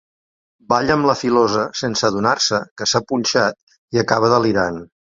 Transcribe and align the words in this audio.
Balla 0.73 0.95
amb 0.99 1.09
la 1.09 1.15
filosa 1.19 1.67
sense 1.83 2.09
adonar-se 2.09 2.63
que 2.81 2.91
s'ha 2.93 3.05
punxat 3.13 3.63
i 3.99 4.05
acaba 4.07 4.35
delirant. 4.37 4.87